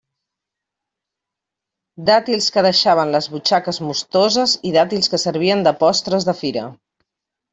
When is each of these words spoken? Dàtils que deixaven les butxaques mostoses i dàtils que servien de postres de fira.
Dàtils 2.09 2.47
que 2.55 2.63
deixaven 2.67 3.13
les 3.17 3.29
butxaques 3.33 3.79
mostoses 3.89 4.57
i 4.69 4.71
dàtils 4.79 5.13
que 5.15 5.19
servien 5.25 5.61
de 5.69 5.77
postres 5.83 6.29
de 6.31 6.35
fira. 6.41 6.65